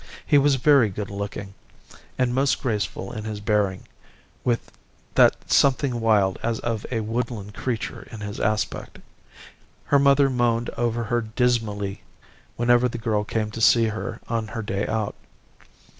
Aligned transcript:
He 0.25 0.39
was 0.39 0.55
very 0.55 0.89
good 0.89 1.11
looking, 1.11 1.53
and 2.17 2.33
most 2.33 2.59
graceful 2.59 3.11
in 3.11 3.23
his 3.25 3.39
bearing, 3.39 3.83
with 4.43 4.71
that 5.13 5.51
something 5.51 5.99
wild 5.99 6.39
as 6.41 6.57
of 6.61 6.87
a 6.89 7.01
woodland 7.01 7.53
creature 7.53 8.07
in 8.11 8.21
his 8.21 8.39
aspect. 8.39 8.97
Her 9.85 9.99
mother 9.99 10.27
moaned 10.27 10.71
over 10.71 11.03
her 11.03 11.21
dismally 11.21 12.01
whenever 12.55 12.89
the 12.89 12.97
girl 12.97 13.23
came 13.23 13.51
to 13.51 13.61
see 13.61 13.89
her 13.89 14.19
on 14.27 14.47
her 14.47 14.63
day 14.63 14.87
out. 14.87 15.13